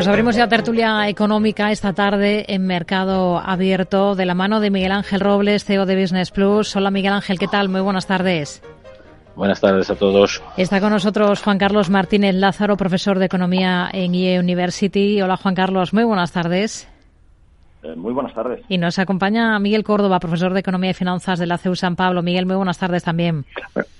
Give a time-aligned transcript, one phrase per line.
[0.00, 4.92] Pues abrimos ya tertulia económica esta tarde en Mercado Abierto de la mano de Miguel
[4.92, 6.74] Ángel Robles, CEO de Business Plus.
[6.74, 7.68] Hola Miguel Ángel, ¿qué tal?
[7.68, 8.62] Muy buenas tardes.
[9.36, 10.42] Buenas tardes a todos.
[10.56, 15.20] Está con nosotros Juan Carlos Martínez Lázaro, profesor de Economía en IE University.
[15.20, 16.88] Hola Juan Carlos, muy buenas tardes.
[17.82, 18.60] Eh, muy buenas tardes.
[18.68, 22.22] Y nos acompaña Miguel Córdoba, profesor de Economía y Finanzas de la CEU San Pablo.
[22.22, 23.46] Miguel, muy buenas tardes también.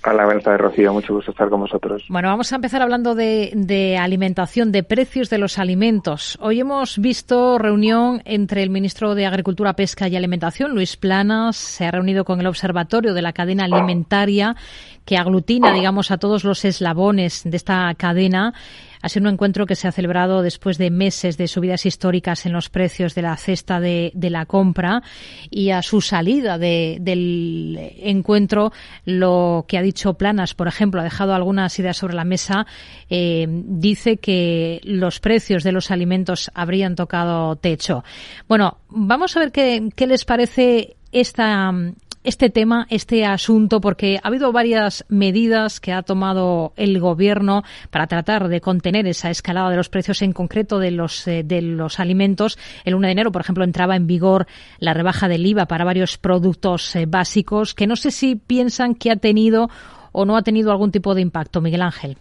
[0.05, 0.93] Hola, buenas tardes, Rocío.
[0.93, 2.05] Mucho gusto estar con vosotros.
[2.09, 6.37] Bueno, vamos a empezar hablando de, de, alimentación, de precios de los alimentos.
[6.41, 11.55] Hoy hemos visto reunión entre el ministro de Agricultura, Pesca y Alimentación, Luis Planas.
[11.55, 14.55] Se ha reunido con el Observatorio de la Cadena Alimentaria,
[15.05, 18.53] que aglutina, digamos, a todos los eslabones de esta cadena.
[19.01, 22.53] Ha sido un encuentro que se ha celebrado después de meses de subidas históricas en
[22.53, 25.01] los precios de la cesta de, la compra
[25.49, 28.71] y a su salida de, del encuentro
[29.05, 32.65] lo que ha dicho Planas, por ejemplo, ha dejado algunas ideas sobre la mesa,
[33.09, 38.03] eh, dice que los precios de los alimentos habrían tocado techo.
[38.47, 41.73] Bueno, vamos a ver qué, qué les parece esta
[42.23, 48.07] este tema, este asunto, porque ha habido varias medidas que ha tomado el Gobierno para
[48.07, 51.99] tratar de contener esa escalada de los precios, en concreto de los, eh, de los
[51.99, 52.57] alimentos.
[52.85, 54.47] El 1 de enero, por ejemplo, entraba en vigor
[54.79, 59.11] la rebaja del IVA para varios productos eh, básicos, que no sé si piensan que
[59.11, 59.69] ha tenido
[60.11, 61.61] o no ha tenido algún tipo de impacto.
[61.61, 62.17] Miguel Ángel.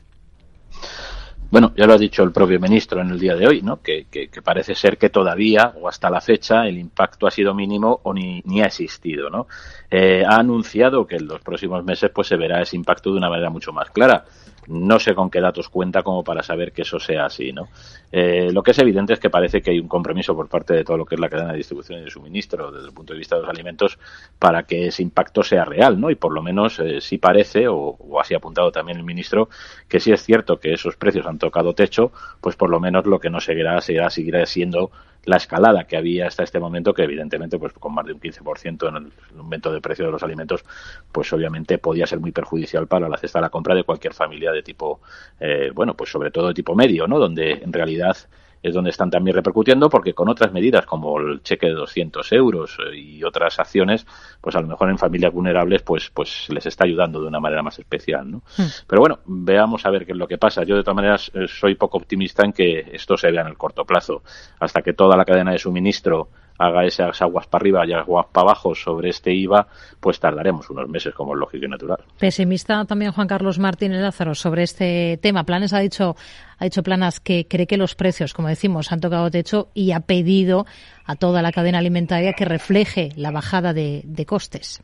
[1.50, 3.82] Bueno, ya lo ha dicho el propio ministro en el día de hoy, ¿no?
[3.82, 7.54] Que, que, que, parece ser que todavía o hasta la fecha el impacto ha sido
[7.54, 9.48] mínimo o ni, ni ha existido, ¿no?
[9.90, 13.28] Eh, ha anunciado que en los próximos meses pues se verá ese impacto de una
[13.28, 14.24] manera mucho más clara.
[14.68, 17.68] No sé con qué datos cuenta como para saber que eso sea así, ¿no?
[18.12, 20.84] Eh, lo que es evidente es que parece que hay un compromiso por parte de
[20.84, 23.18] todo lo que es la cadena de distribución y de suministro desde el punto de
[23.18, 23.98] vista de los alimentos
[24.38, 26.10] para que ese impacto sea real, ¿no?
[26.10, 29.48] Y por lo menos eh, sí parece, o, así ha apuntado también el ministro,
[29.88, 33.20] que sí es cierto que esos precios han tocado techo, pues por lo menos lo
[33.20, 34.90] que no seguirá, seguirá, seguirá siendo
[35.24, 38.88] la escalada que había hasta este momento, que evidentemente, pues con más de un 15%
[38.88, 40.64] en el aumento de precio de los alimentos,
[41.12, 44.52] pues obviamente podía ser muy perjudicial para la cesta de la compra de cualquier familia
[44.52, 45.00] de tipo,
[45.38, 47.18] eh, bueno, pues sobre todo de tipo medio, ¿no?
[47.18, 48.16] Donde en realidad
[48.62, 52.76] es donde están también repercutiendo porque con otras medidas como el cheque de 200 euros
[52.94, 54.06] y otras acciones,
[54.40, 57.62] pues a lo mejor en familias vulnerables pues pues les está ayudando de una manera
[57.62, 58.38] más especial, ¿no?
[58.58, 58.62] Mm.
[58.86, 60.64] Pero bueno, veamos a ver qué es lo que pasa.
[60.64, 63.84] Yo de todas maneras soy poco optimista en que esto se vea en el corto
[63.84, 64.22] plazo.
[64.58, 66.28] Hasta que toda la cadena de suministro
[66.60, 69.66] haga esas aguas para arriba y aguas para abajo sobre este IVA,
[69.98, 71.98] pues tardaremos unos meses, como es lógico y natural.
[72.18, 75.44] Pesimista también Juan Carlos Martínez Lázaro sobre este tema.
[75.44, 76.16] Planes ha dicho,
[76.58, 80.00] ha dicho Planas que cree que los precios, como decimos, han tocado techo y ha
[80.00, 80.66] pedido
[81.06, 84.82] a toda la cadena alimentaria que refleje la bajada de costes.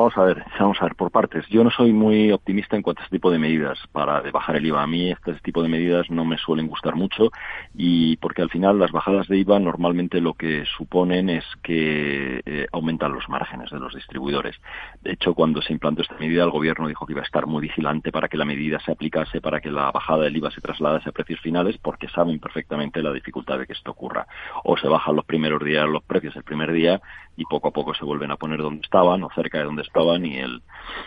[0.00, 1.46] Vamos a ver, vamos a ver por partes.
[1.48, 4.64] Yo no soy muy optimista en cuanto a este tipo de medidas para bajar el
[4.64, 4.82] IVA.
[4.82, 7.30] A mí este tipo de medidas no me suelen gustar mucho
[7.74, 12.66] y porque al final las bajadas de IVA normalmente lo que suponen es que eh,
[12.72, 14.56] aumentan los márgenes de los distribuidores.
[15.02, 17.60] De hecho, cuando se implantó esta medida, el gobierno dijo que iba a estar muy
[17.60, 21.10] vigilante para que la medida se aplicase, para que la bajada del IVA se trasladase
[21.10, 24.26] a precios finales, porque saben perfectamente la dificultad de que esto ocurra.
[24.64, 27.02] O se bajan los primeros días los precios el primer día
[27.36, 30.24] y poco a poco se vuelven a poner donde estaban o cerca de donde estaban
[30.24, 30.62] y el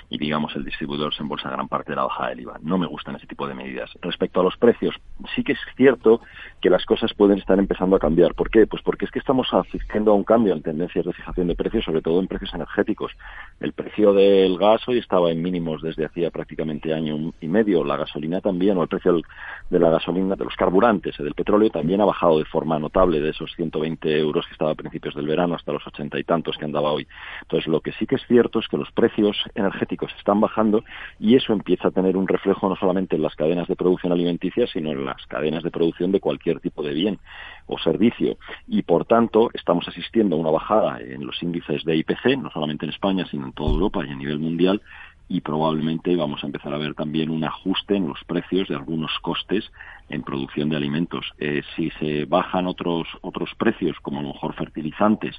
[0.09, 2.59] y digamos el distribuidor se embolsa gran parte de la bajada del IVA.
[2.61, 3.89] No me gustan ese tipo de medidas.
[4.01, 4.95] Respecto a los precios,
[5.35, 6.21] sí que es cierto
[6.61, 8.33] que las cosas pueden estar empezando a cambiar.
[8.35, 8.67] ¿Por qué?
[8.67, 11.83] Pues porque es que estamos asistiendo a un cambio en tendencias de fijación de precios,
[11.85, 13.11] sobre todo en precios energéticos.
[13.59, 17.83] El precio del gas hoy estaba en mínimos desde hacía prácticamente año y medio.
[17.83, 19.21] La gasolina también, o el precio
[19.69, 23.29] de la gasolina, de los carburantes, del petróleo también ha bajado de forma notable de
[23.29, 26.65] esos 120 euros que estaba a principios del verano hasta los 80 y tantos que
[26.65, 27.07] andaba hoy.
[27.41, 30.83] Entonces, lo que sí que es cierto que los precios energéticos están bajando
[31.19, 34.67] y eso empieza a tener un reflejo no solamente en las cadenas de producción alimenticia,
[34.67, 37.19] sino en las cadenas de producción de cualquier tipo de bien
[37.67, 38.37] o servicio.
[38.67, 42.85] Y, por tanto, estamos asistiendo a una bajada en los índices de IPC, no solamente
[42.85, 44.81] en España, sino en toda Europa y a nivel mundial,
[45.29, 49.11] y probablemente vamos a empezar a ver también un ajuste en los precios de algunos
[49.21, 49.71] costes
[50.09, 51.25] en producción de alimentos.
[51.39, 55.35] Eh, si se bajan otros otros precios, como a lo mejor fertilizantes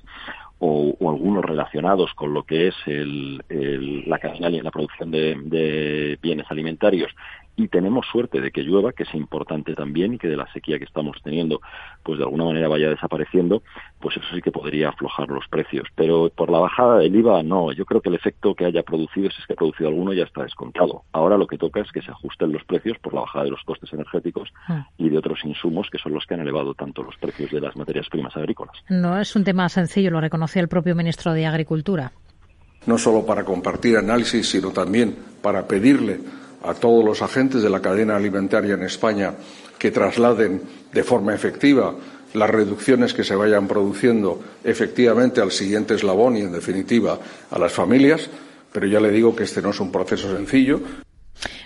[0.65, 3.43] o, algunos relacionados con lo que es el,
[4.07, 7.15] la cadena la producción de bienes alimentarios
[7.57, 10.79] y tenemos suerte de que llueva, que es importante también, y que de la sequía
[10.79, 11.61] que estamos teniendo,
[12.03, 13.63] pues de alguna manera vaya desapareciendo,
[14.01, 15.89] pues eso sí que podría aflojar los precios.
[15.95, 17.73] Pero por la bajada del IVA, no.
[17.73, 20.25] Yo creo que el efecto que haya producido, si es que ha producido alguno, ya
[20.25, 21.05] está descontado.
[21.13, 23.63] Ahora lo que toca es que se ajusten los precios por la bajada de los
[23.63, 24.53] costes energéticos
[24.99, 27.77] y de otros insumos que son los que han elevado tanto los precios de las
[27.77, 28.77] materias primas agrícolas.
[28.89, 32.13] No es un tema sencillo, lo reconocía el propio ministro de Agricultura.
[32.87, 36.21] No solo para compartir análisis, sino también para pedirle
[36.65, 39.35] a todos los agentes de la cadena alimentaria en España
[39.79, 40.63] que trasladen
[40.93, 41.95] de forma efectiva
[42.33, 47.19] las reducciones que se vayan produciendo efectivamente al siguiente eslabón y, en definitiva,
[47.51, 48.29] a las familias.
[48.73, 50.81] Pero ya le digo que este no es un proceso sencillo.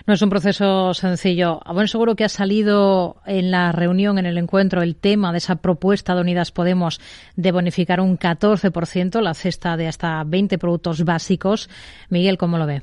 [0.05, 1.59] No es un proceso sencillo.
[1.65, 5.55] Bueno, seguro que ha salido en la reunión, en el encuentro, el tema de esa
[5.55, 6.99] propuesta de Unidas Podemos
[7.35, 11.69] de bonificar un 14% la cesta de hasta 20 productos básicos.
[12.09, 12.81] Miguel, ¿cómo lo ve?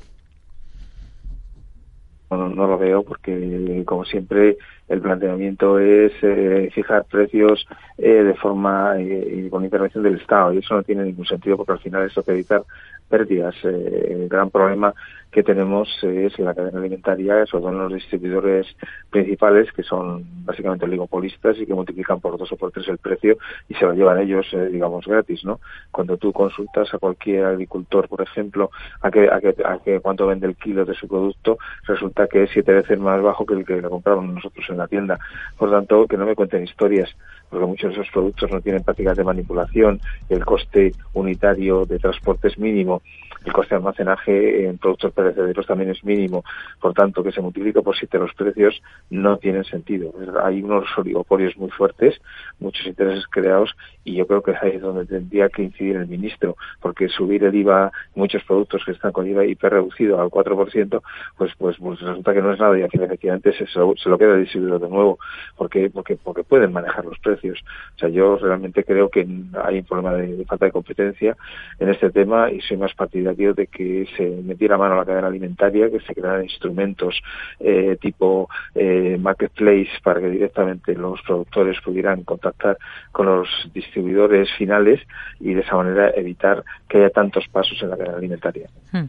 [2.29, 4.57] No, no lo veo porque, como siempre,
[4.89, 7.65] el planteamiento es eh, fijar precios
[7.97, 11.57] eh, de forma eh, y con intervención del Estado y eso no tiene ningún sentido
[11.57, 12.63] porque al final que evitar
[13.09, 13.55] pérdidas.
[13.63, 14.93] el gran problema
[15.31, 18.65] que tenemos es la cadena alimentaria, sobre todo los distribuidores
[19.09, 23.37] principales, que son básicamente oligopolistas y que multiplican por dos o por tres el precio
[23.67, 25.59] y se lo llevan ellos, eh, digamos, gratis, ¿no?
[25.91, 28.71] Cuando tú consultas a cualquier agricultor, por ejemplo,
[29.01, 32.43] a que, a que, a que cuánto vende el kilo de su producto, resulta que
[32.43, 35.19] es siete veces más bajo que el que le compramos nosotros en la tienda.
[35.57, 37.15] Por tanto, que no me cuenten historias,
[37.49, 39.99] porque muchos de esos productos no tienen prácticas de manipulación,
[40.29, 43.01] el coste unitario de transporte es mínimo,
[43.45, 46.43] el coste de almacenaje en productos perecederos también es mínimo,
[46.81, 50.13] por tanto, que se multiplique por siete los precios no tienen sentido.
[50.43, 52.19] Hay unos oligopolios muy fuertes,
[52.59, 56.57] muchos intereses creados y yo creo que ahí es donde tendría que incidir el ministro,
[56.81, 61.01] porque subir el IVA muchos productos que están con IVA hiper reducido al 4%,
[61.37, 64.33] pues, pues, pues resulta que no es nada y aquí efectivamente se, se lo queda
[64.33, 65.19] el distribuidor de nuevo,
[65.55, 67.59] porque, porque, porque pueden manejar los precios.
[67.95, 69.27] O sea, yo realmente creo que
[69.63, 71.35] hay un problema de falta de competencia
[71.79, 75.27] en este tema y soy más partidario de que se metiera mano a la cadena
[75.27, 77.21] alimentaria, que se crearan instrumentos
[77.59, 82.77] eh, tipo eh, marketplace para que directamente los productores pudieran contactar
[83.11, 85.01] con los distribuidores finales
[85.39, 88.69] y de esa manera evitar que haya tantos pasos en la cadena alimentaria.
[88.91, 89.05] Hmm.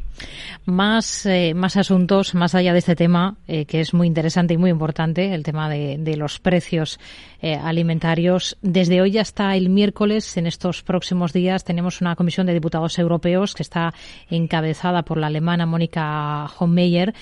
[0.66, 4.70] Más, eh, más asuntos, más allá de este tema, que es muy interesante y muy
[4.70, 6.98] importante, el tema de, los precios
[7.42, 8.56] alimentarios.
[8.62, 13.54] Desde hoy hasta el miércoles, en estos próximos días, tenemos una comisión de diputados europeos
[13.54, 13.92] que está
[14.30, 17.12] encabezada por la alemana Mónica Homeyer,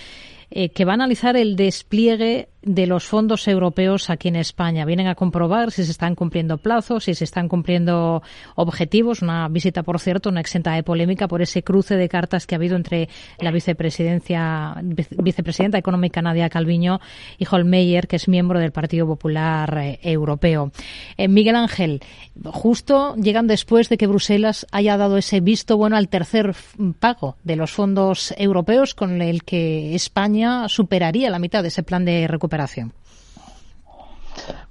[0.52, 4.84] eh, que va a analizar el despliegue de los fondos europeos aquí en España.
[4.84, 8.22] Vienen a comprobar si se están cumpliendo plazos, si se están cumpliendo
[8.56, 9.22] objetivos.
[9.22, 12.58] Una visita, por cierto, no exenta de polémica por ese cruce de cartas que ha
[12.58, 13.08] habido entre
[13.38, 17.00] la vicepresidencia, vicepresidenta económica Nadia Calviño
[17.38, 20.72] y Holmeyer, que es miembro del Partido Popular eh, Europeo.
[21.16, 22.00] Eh, Miguel Ángel,
[22.46, 26.54] justo llegan después de que Bruselas haya dado ese visto bueno al tercer
[26.98, 32.04] pago de los fondos europeos con el que España superaría la mitad de ese plan
[32.04, 32.55] de recuperación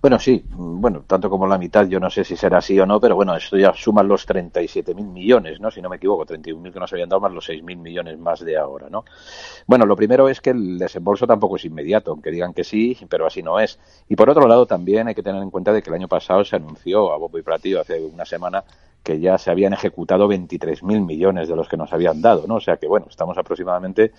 [0.02, 3.00] bueno, sí, bueno, tanto como la mitad, yo no sé si será así o no,
[3.00, 5.72] pero bueno, esto ya suma los 37.000 millones, ¿no?
[5.72, 8.58] Si no me equivoco, 31.000 que nos habían dado más los 6.000 millones más de
[8.58, 9.04] ahora, ¿no?
[9.66, 13.26] Bueno, lo primero es que el desembolso tampoco es inmediato, aunque digan que sí, pero
[13.26, 13.80] así no es.
[14.08, 16.46] Y por otro lado, también hay que tener en cuenta de que el año pasado
[16.46, 18.64] se anunció a Bobo y Platillo hace una semana
[19.02, 22.56] que ya se habían ejecutado 23.000 millones de los que nos habían dado, ¿no?
[22.56, 24.12] O sea que, bueno, estamos aproximadamente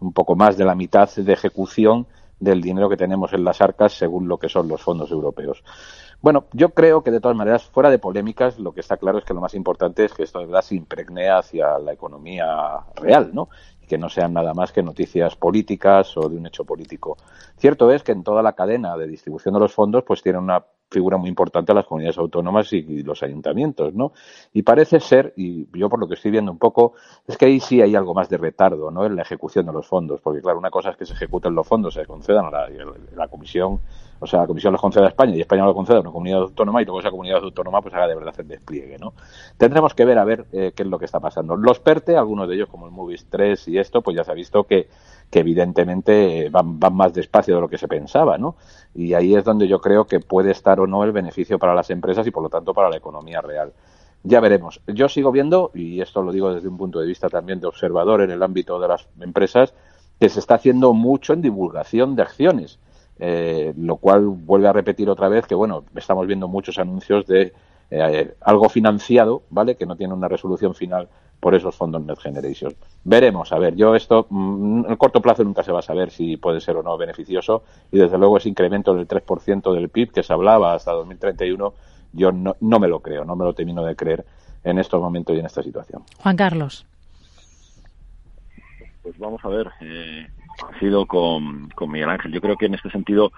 [0.00, 2.06] un poco más de la mitad de ejecución
[2.42, 5.62] del dinero que tenemos en las arcas según lo que son los fondos europeos.
[6.20, 9.24] Bueno, yo creo que de todas maneras, fuera de polémicas, lo que está claro es
[9.24, 13.30] que lo más importante es que esto de verdad se impregne hacia la economía real,
[13.32, 13.48] ¿no?
[13.80, 17.16] Y que no sean nada más que noticias políticas o de un hecho político.
[17.56, 20.64] Cierto es que en toda la cadena de distribución de los fondos, pues tiene una
[20.92, 24.12] figura muy importante las comunidades autónomas y, los ayuntamientos, ¿no?
[24.52, 26.92] Y parece ser, y yo por lo que estoy viendo un poco,
[27.26, 29.04] es que ahí sí hay algo más de retardo, ¿no?
[29.04, 31.66] En la ejecución de los fondos, porque claro, una cosa es que se ejecuten los
[31.66, 32.68] fondos, se concedan a la,
[33.16, 33.80] la Comisión
[34.22, 36.42] o sea, la Comisión los concede a España y España lo concede a una comunidad
[36.42, 39.14] autónoma y luego esa comunidad autónoma pues haga de verdad el despliegue, ¿no?
[39.58, 41.56] Tendremos que ver a ver eh, qué es lo que está pasando.
[41.56, 44.34] Los PERTE, algunos de ellos como el Movies 3 y esto, pues ya se ha
[44.34, 44.86] visto que,
[45.32, 48.56] que evidentemente van, van más despacio de lo que se pensaba, ¿no?
[48.94, 51.88] Y ahí es donde yo creo que puede estar o no el beneficio para las
[51.88, 53.72] empresas y por lo tanto para la economía real.
[54.24, 54.82] Ya veremos.
[54.86, 58.20] Yo sigo viendo, y esto lo digo desde un punto de vista también de observador
[58.20, 59.72] en el ámbito de las empresas,
[60.20, 62.78] que se está haciendo mucho en divulgación de acciones.
[63.18, 67.54] Eh, lo cual vuelve a repetir otra vez que, bueno, estamos viendo muchos anuncios de
[67.90, 69.76] eh, algo financiado, ¿vale?
[69.76, 71.08] Que no tiene una resolución final
[71.42, 72.72] por esos fondos Net Generation.
[73.02, 76.12] Veremos, a ver, yo esto mm, en el corto plazo nunca se va a saber
[76.12, 80.12] si puede ser o no beneficioso y desde luego ese incremento del 3% del PIB
[80.12, 81.74] que se hablaba hasta 2031
[82.12, 84.24] yo no, no me lo creo, no me lo termino de creer
[84.62, 86.04] en estos momentos y en esta situación.
[86.18, 86.86] Juan Carlos.
[89.02, 90.28] Pues vamos a ver, eh,
[90.78, 92.30] sido con, con Miguel Ángel.
[92.30, 93.32] Yo creo que en este sentido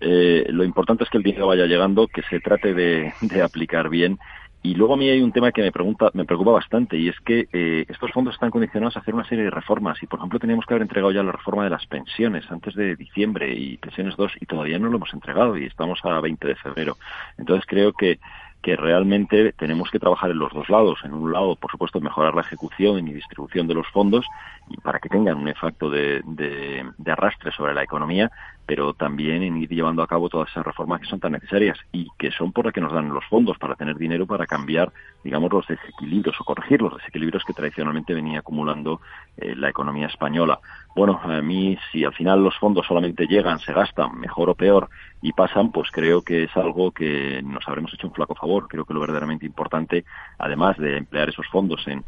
[0.00, 3.90] eh, lo importante es que el dinero vaya llegando, que se trate de, de aplicar
[3.90, 4.18] bien
[4.64, 7.20] Y luego a mí hay un tema que me pregunta, me preocupa bastante y es
[7.20, 10.38] que eh, estos fondos están condicionados a hacer una serie de reformas y por ejemplo
[10.38, 14.16] teníamos que haber entregado ya la reforma de las pensiones antes de diciembre y pensiones
[14.16, 16.96] 2 y todavía no lo hemos entregado y estamos a 20 de febrero.
[17.36, 18.18] Entonces creo que
[18.64, 20.98] que realmente tenemos que trabajar en los dos lados.
[21.04, 24.24] En un lado, por supuesto, mejorar la ejecución y distribución de los fondos
[24.70, 28.30] y para que tengan un efecto de, de, arrastre sobre la economía,
[28.66, 32.08] pero también en ir llevando a cabo todas esas reformas que son tan necesarias y
[32.18, 34.92] que son por las que nos dan los fondos para tener dinero para cambiar,
[35.22, 39.00] digamos, los desequilibrios o corregir los desequilibrios que tradicionalmente venía acumulando
[39.36, 40.60] eh, la economía española.
[40.96, 44.88] Bueno, a mí si al final los fondos solamente llegan, se gastan, mejor o peor,
[45.24, 48.68] y pasan, pues creo que es algo que nos habremos hecho un flaco favor.
[48.68, 50.04] Creo que lo verdaderamente importante,
[50.38, 52.04] además de emplear esos fondos en,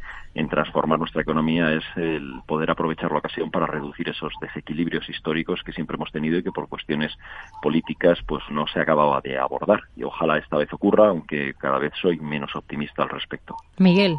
[0.51, 5.73] transformar nuestra economía, es el poder aprovechar la ocasión para reducir esos desequilibrios históricos que
[5.73, 7.13] siempre hemos tenido que por cuestiones
[7.61, 9.81] políticas pues no se acababa de abordar.
[9.97, 13.57] Y ojalá esta vez ocurra, aunque cada vez soy menos optimista al respecto.
[13.79, 14.17] Miguel.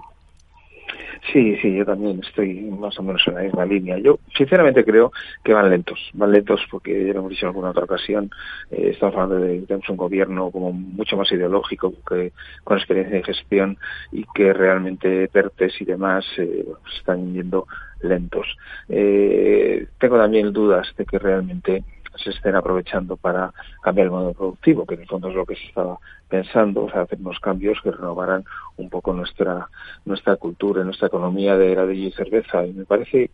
[1.34, 3.98] Sí, sí, yo también estoy más o menos en la misma línea.
[3.98, 5.12] Yo sinceramente creo
[5.44, 8.30] que van lentos, van lentos porque ya lo hemos dicho en alguna otra ocasión,
[8.72, 12.32] eh, estamos hablando de tenemos un gobierno como mucho más ideológico que
[12.64, 13.78] con experiencia de gestión
[14.12, 16.66] y que realmente PERTES y demás eh,
[16.98, 17.68] están yendo
[18.02, 18.48] lentos.
[18.90, 21.84] Eh, tengo también dudas de que realmente
[22.18, 25.56] se estén aprovechando para cambiar el modelo productivo, que en el fondo es lo que
[25.56, 25.98] se estaba
[26.28, 28.44] pensando, o sea, hacer unos cambios que renovaran
[28.78, 29.68] un poco nuestra
[30.06, 32.66] nuestra cultura, nuestra economía de heladillo y cerveza.
[32.66, 33.32] Y me parece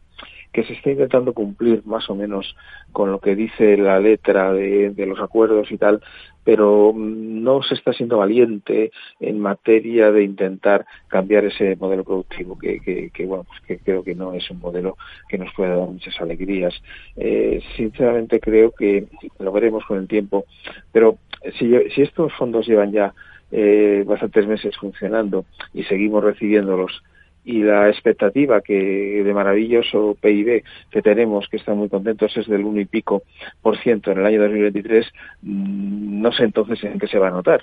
[0.53, 2.55] que se está intentando cumplir más o menos
[2.91, 6.01] con lo que dice la letra de, los acuerdos y tal,
[6.43, 13.09] pero no se está siendo valiente en materia de intentar cambiar ese modelo productivo, que,
[13.11, 14.95] que, bueno, pues que creo que no es un modelo
[15.27, 16.73] que nos pueda dar muchas alegrías.
[17.17, 19.07] Eh, sinceramente creo que
[19.39, 20.45] lo veremos con el tiempo,
[20.91, 21.17] pero
[21.57, 23.13] si, si estos fondos llevan ya
[23.51, 27.03] eh, bastantes meses funcionando y seguimos recibiéndolos
[27.45, 32.63] y la expectativa que de maravilloso PIB que tenemos, que están muy contentos, es del
[32.63, 33.23] uno y pico
[33.61, 35.05] por ciento en el año 2023,
[35.41, 37.61] mm, no sé entonces en qué se va a notar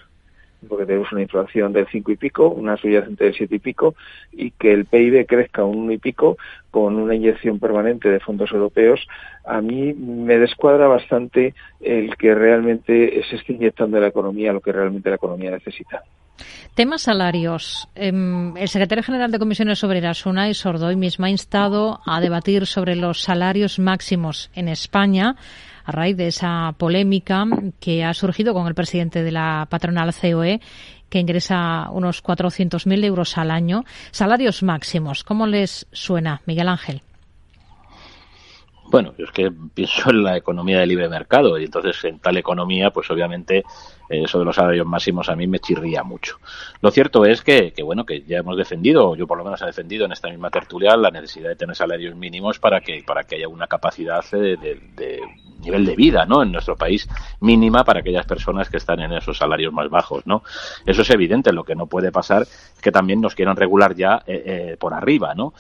[0.69, 3.95] porque tenemos una inflación del cinco y pico, una subyacente del siete y pico,
[4.33, 6.37] y que el PIB crezca un uno y pico
[6.71, 9.07] con una inyección permanente de fondos europeos,
[9.45, 14.73] a mí me descuadra bastante el que realmente se esté inyectando la economía lo que
[14.73, 16.03] realmente la economía necesita.
[16.75, 17.89] Temas salarios.
[17.95, 22.97] Em, el secretario general de Comisiones Obreras, Unai Sordoy, mismo ha instado a debatir sobre
[22.97, 25.37] los salarios máximos en España
[25.85, 27.45] a raíz de esa polémica
[27.81, 30.61] que ha surgido con el presidente de la patronal COE
[31.09, 33.85] que ingresa unos 400.000 euros al año.
[34.13, 37.03] Salarios máximos, ¿cómo les suena, Miguel Ángel?
[38.91, 42.37] Bueno, yo es que pienso en la economía del libre mercado y entonces en tal
[42.37, 43.63] economía, pues obviamente
[44.09, 46.39] eso de los salarios máximos a mí me chirría mucho.
[46.81, 49.67] Lo cierto es que, que, bueno, que ya hemos defendido, yo por lo menos he
[49.67, 53.37] defendido en esta misma tertulia la necesidad de tener salarios mínimos para que, para que
[53.37, 55.21] haya una capacidad de, de,
[55.71, 56.43] nivel de vida, ¿no?
[56.43, 57.09] En nuestro país
[57.41, 60.43] mínima para aquellas personas que están en esos salarios más bajos, ¿no?
[60.85, 61.53] Eso es evidente.
[61.53, 64.95] Lo que no puede pasar es que también nos quieran regular ya eh, eh, por
[64.95, 65.55] arriba, ¿no?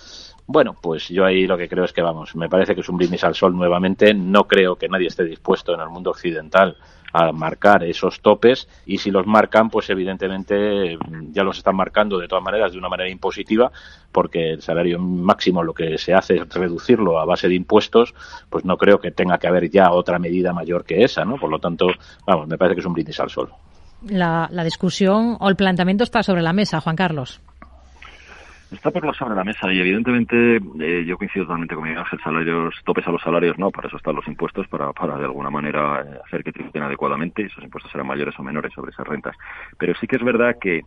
[0.47, 2.97] Bueno, pues yo ahí lo que creo es que vamos, me parece que es un
[2.97, 4.13] brindis al sol nuevamente.
[4.13, 6.77] No creo que nadie esté dispuesto en el mundo occidental
[7.13, 12.19] a marcar esos topes y si los marcan, pues evidentemente mm, ya los están marcando
[12.19, 13.71] de todas maneras de una manera impositiva
[14.13, 18.15] porque el salario máximo lo que se hace es reducirlo a base de impuestos,
[18.49, 21.37] pues no creo que tenga que haber ya otra medida mayor que esa, ¿no?
[21.37, 21.87] Por lo tanto,
[22.27, 23.51] vamos, me parece que es un brindis al sol.
[24.09, 27.41] La, la discusión o el planteamiento está sobre la mesa, Juan Carlos.
[28.71, 32.21] Está por lo sobre la mesa y evidentemente eh, yo coincido totalmente con Miguel Ángel,
[32.23, 35.51] salarios, topes a los salarios no, para eso están los impuestos, para, para de alguna
[35.51, 39.07] manera eh, hacer que tributen adecuadamente y esos impuestos serán mayores o menores sobre esas
[39.09, 39.37] rentas.
[39.77, 40.85] Pero sí que es verdad que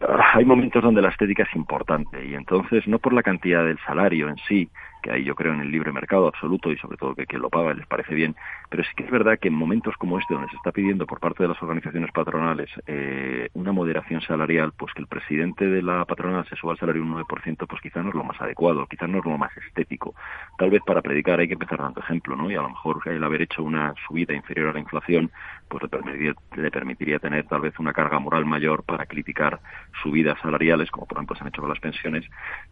[0.00, 3.78] ah, hay momentos donde la estética es importante y entonces no por la cantidad del
[3.80, 4.70] salario en sí,
[5.04, 7.50] que ahí yo creo en el libre mercado absoluto y sobre todo que quien lo
[7.50, 8.34] paga les parece bien,
[8.70, 11.20] pero sí que es verdad que en momentos como este, donde se está pidiendo por
[11.20, 16.06] parte de las organizaciones patronales eh, una moderación salarial, pues que el presidente de la
[16.06, 19.06] patronal se suba al salario un 9%, pues quizá no es lo más adecuado, quizá
[19.06, 20.14] no es lo más estético.
[20.56, 22.50] Tal vez para predicar hay que empezar dando ejemplo, ¿no?
[22.50, 25.30] Y a lo mejor el haber hecho una subida inferior a la inflación,
[25.68, 29.60] pues le permitiría, le permitiría tener tal vez una carga moral mayor para criticar
[30.02, 32.24] subidas salariales, como por ejemplo se han hecho con las pensiones,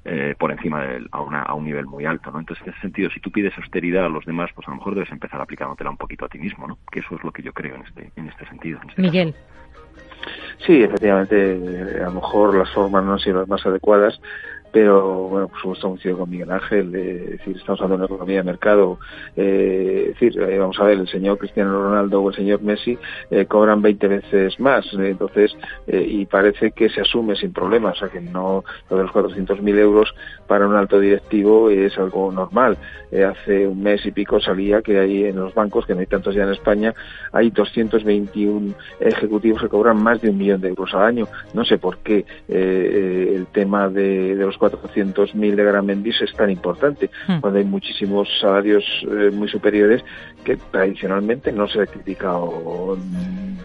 [0.07, 2.22] eh, por encima de, a, una, a un nivel muy alto.
[2.25, 4.95] Entonces, en ese sentido, si tú pides austeridad a los demás, pues a lo mejor
[4.95, 6.79] debes empezar aplicándotela un poquito a ti mismo, ¿no?
[6.91, 8.81] Que eso es lo que yo creo en este, en este sentido.
[8.89, 9.35] Este Miguel.
[10.67, 14.21] Sí, efectivamente, a lo mejor las formas no han sido las más adecuadas,
[14.73, 18.37] pero bueno, por supuesto coincido con Miguel Ángel, es decir, estamos hablando de una economía
[18.39, 18.99] de mercado,
[19.37, 22.99] eh, decir, eh, vamos a ver, el señor Cristiano Ronaldo o el señor Messi
[23.31, 25.55] eh, cobran 20 veces más, entonces,
[25.87, 29.79] y parece que se asume sin problemas, o sea que no, lo de los 400.000
[29.79, 30.15] euros
[30.47, 32.79] para un alto directivo es algo normal.
[33.13, 36.35] hace un mes y pico salía que hay en los bancos, que no hay tantos
[36.35, 36.95] ya en España,
[37.33, 41.29] hay 221 ejecutivos que cobran más de un millón de euros al año.
[41.53, 47.41] No sé por qué el tema de los 400.000 de Gramendis es tan importante, hmm.
[47.41, 50.05] cuando hay muchísimos salarios eh, muy superiores
[50.45, 52.97] que tradicionalmente no se ha criticado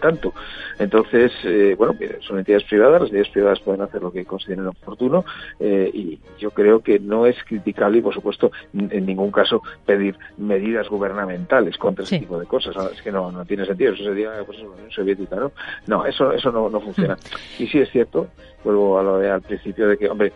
[0.02, 0.34] tanto.
[0.80, 5.26] Entonces, eh, bueno, son entidades privadas, las entidades privadas pueden hacer lo que consideren oportuno
[5.60, 10.16] eh, y yo creo que no es criticable y, por supuesto, en ningún caso pedir
[10.38, 12.76] medidas gubernamentales contra ese tipo de cosas.
[12.94, 13.94] Es que no, no tiene sentido.
[13.94, 15.52] Eso sería pues, la Unión Soviética, ¿no?
[15.88, 17.16] No, eso, eso no, no funciona.
[17.16, 17.64] Hmm.
[17.64, 18.28] Y sí es cierto,
[18.68, 20.34] vuelvo a lo de al principio de que, hombre,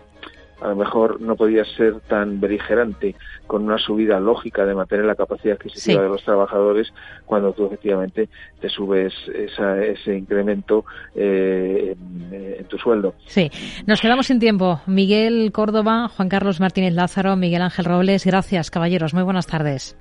[0.62, 3.16] a lo mejor no podía ser tan beligerante
[3.48, 6.94] con una subida lógica de mantener la capacidad adquisitiva de los trabajadores
[7.26, 10.86] cuando tú efectivamente te subes ese incremento
[11.16, 11.96] eh,
[12.32, 13.16] en, tu sueldo.
[13.26, 13.50] Sí,
[13.88, 14.82] nos quedamos sin tiempo.
[14.86, 19.98] Miguel Córdoba, Juan Carlos Martínez Lázaro, Miguel Ángel Robles, gracias caballeros, muy buenas tardes.